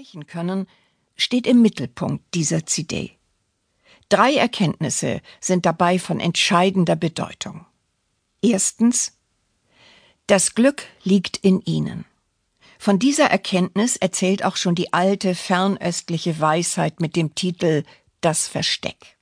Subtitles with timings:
[0.00, 0.66] erreichen können,
[1.16, 3.12] steht im Mittelpunkt dieser CD.
[4.08, 7.66] Drei Erkenntnisse sind dabei von entscheidender Bedeutung.
[8.42, 9.18] Erstens,
[10.26, 12.06] das Glück liegt in Ihnen.
[12.78, 17.84] Von dieser Erkenntnis erzählt auch schon die alte fernöstliche Weisheit mit dem Titel
[18.22, 19.18] Das Versteck.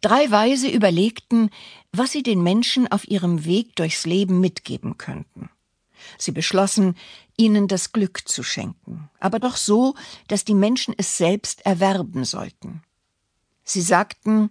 [0.00, 1.50] Drei Weise überlegten,
[1.92, 5.48] was sie den Menschen auf ihrem Weg durchs Leben mitgeben könnten.
[6.18, 6.96] Sie beschlossen,
[7.36, 9.94] ihnen das Glück zu schenken, aber doch so,
[10.28, 12.82] dass die Menschen es selbst erwerben sollten.
[13.64, 14.50] Sie sagten,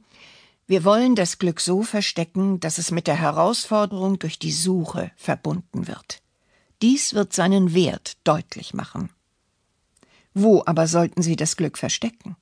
[0.67, 5.87] wir wollen das Glück so verstecken, dass es mit der Herausforderung durch die Suche verbunden
[5.87, 6.21] wird.
[6.81, 9.09] Dies wird seinen Wert deutlich machen.
[10.33, 12.35] Wo aber sollten sie das Glück verstecken?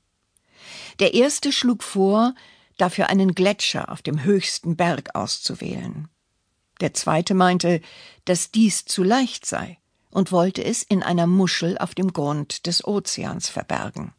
[1.00, 2.34] Der erste schlug vor,
[2.78, 6.08] dafür einen Gletscher auf dem höchsten Berg auszuwählen.
[6.84, 7.80] Der zweite meinte,
[8.26, 9.80] dass dies zu leicht sei
[10.10, 14.14] und wollte es in einer Muschel auf dem Grund des Ozeans verbergen.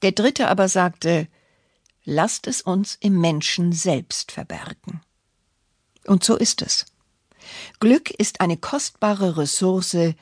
[0.00, 1.28] Der dritte aber sagte,
[2.06, 5.02] lasst es uns im Menschen selbst verbergen.
[6.06, 6.86] Und so ist es.
[7.80, 10.14] Glück ist eine kostbare Ressource,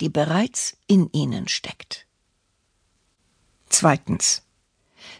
[0.00, 2.06] die bereits in ihnen steckt.
[3.70, 4.42] Zweitens.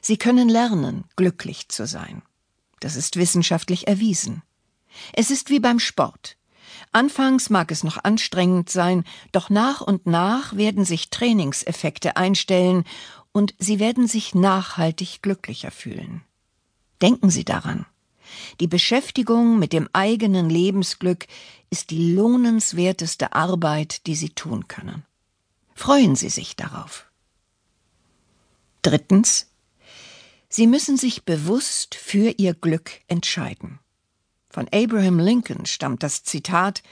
[0.01, 2.23] Sie können lernen, glücklich zu sein.
[2.79, 4.45] Das ist wissenschaftlich erwiesen.
[5.13, 6.37] Es ist wie beim Sport.
[6.93, 12.85] Anfangs mag es noch anstrengend sein, doch nach und nach werden sich Trainingseffekte einstellen
[13.33, 16.23] und Sie werden sich nachhaltig glücklicher fühlen.
[17.01, 17.87] Denken Sie daran.
[18.61, 21.27] Die Beschäftigung mit dem eigenen Lebensglück
[21.71, 25.05] ist die lohnenswerteste Arbeit, die Sie tun können.
[25.75, 27.07] Freuen Sie sich darauf.
[28.83, 29.49] Drittens.
[30.49, 33.79] Sie müssen sich bewusst für Ihr Glück entscheiden.
[34.53, 36.83] Von Abraham Lincoln stammt das Zitat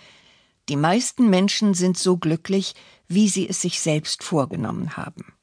[0.70, 2.74] Die meisten Menschen sind so glücklich,
[3.06, 5.34] wie sie es sich selbst vorgenommen haben.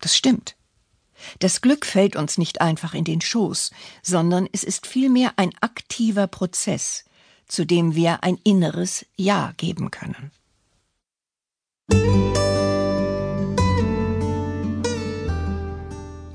[0.00, 0.56] Das stimmt.
[1.40, 6.26] Das Glück fällt uns nicht einfach in den Schoß, sondern es ist vielmehr ein aktiver
[6.28, 7.04] Prozess,
[7.46, 10.30] zu dem wir ein inneres Ja geben können.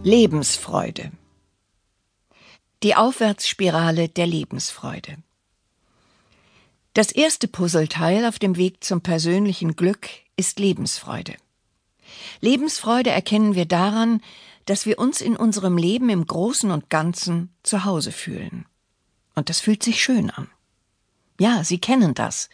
[0.04, 1.12] Lebensfreude
[2.82, 5.18] Die Aufwärtsspirale der Lebensfreude
[6.94, 10.08] Das erste Puzzleteil auf dem Weg zum persönlichen Glück
[10.38, 11.34] ist Lebensfreude.
[12.40, 14.22] Lebensfreude erkennen wir daran,
[14.64, 18.66] dass wir uns in unserem Leben im Großen und Ganzen zu Hause fühlen.
[19.36, 20.50] Und das fühlt sich schön an.
[21.38, 22.50] Ja, Sie kennen das.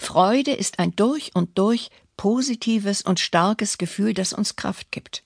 [0.00, 5.22] Freude ist ein durch und durch positives und starkes Gefühl, das uns Kraft gibt.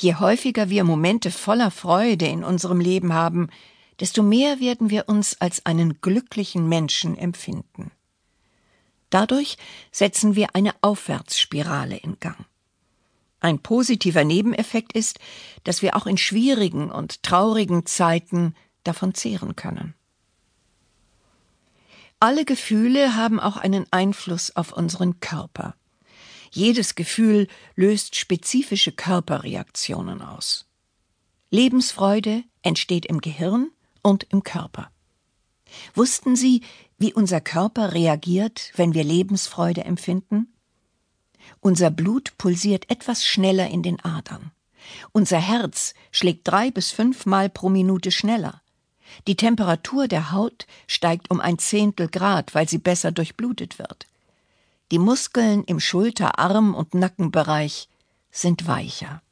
[0.00, 3.48] Je häufiger wir Momente voller Freude in unserem Leben haben,
[3.98, 7.90] desto mehr werden wir uns als einen glücklichen Menschen empfinden.
[9.10, 9.58] Dadurch
[9.90, 12.46] setzen wir eine Aufwärtsspirale in Gang.
[13.40, 15.18] Ein positiver Nebeneffekt ist,
[15.64, 18.54] dass wir auch in schwierigen und traurigen Zeiten
[18.84, 19.94] davon zehren können.
[22.20, 25.74] Alle Gefühle haben auch einen Einfluss auf unseren Körper.
[26.50, 30.66] Jedes Gefühl löst spezifische Körperreaktionen aus.
[31.50, 33.70] Lebensfreude entsteht im Gehirn
[34.02, 34.90] und im Körper.
[35.94, 36.62] Wussten Sie,
[36.98, 40.52] wie unser Körper reagiert, wenn wir Lebensfreude empfinden?
[41.60, 44.50] Unser Blut pulsiert etwas schneller in den Adern.
[45.12, 48.62] Unser Herz schlägt drei bis fünfmal pro Minute schneller.
[49.26, 54.06] Die Temperatur der Haut steigt um ein Zehntel Grad, weil sie besser durchblutet wird.
[54.90, 57.88] Die Muskeln im Schulter-, Arm- und Nackenbereich
[58.30, 59.22] sind weicher.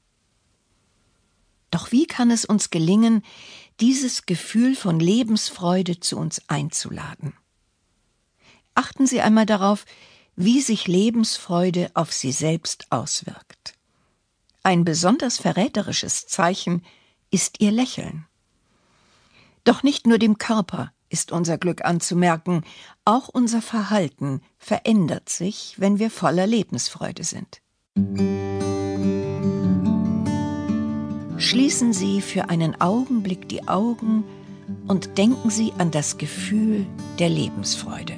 [1.70, 3.22] Doch wie kann es uns gelingen,
[3.80, 7.34] dieses Gefühl von Lebensfreude zu uns einzuladen?
[8.74, 9.84] Achten Sie einmal darauf,
[10.36, 13.74] wie sich Lebensfreude auf sie selbst auswirkt.
[14.62, 16.84] Ein besonders verräterisches Zeichen
[17.30, 18.26] ist ihr Lächeln.
[19.64, 22.62] Doch nicht nur dem Körper ist unser Glück anzumerken,
[23.04, 27.62] auch unser Verhalten verändert sich, wenn wir voller Lebensfreude sind.
[31.38, 34.24] Schließen Sie für einen Augenblick die Augen
[34.88, 36.86] und denken Sie an das Gefühl
[37.18, 38.14] der Lebensfreude.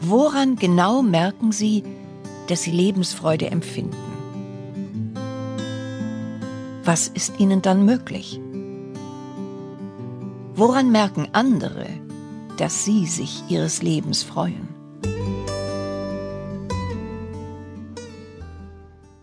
[0.00, 1.82] Woran genau merken Sie,
[2.46, 3.96] dass Sie Lebensfreude empfinden?
[6.84, 8.40] Was ist Ihnen dann möglich?
[10.58, 11.86] Woran merken andere,
[12.56, 14.66] dass Sie sich Ihres Lebens freuen?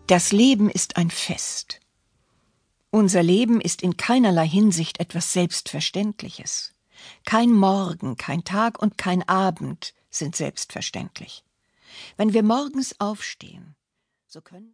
[0.06, 1.80] Das Leben ist ein Fest.
[2.88, 6.72] Unser Leben ist in keinerlei Hinsicht etwas Selbstverständliches.
[7.26, 11.44] Kein Morgen, kein Tag und kein Abend sind selbstverständlich.
[12.16, 13.76] Wenn wir morgens aufstehen,
[14.26, 14.64] so können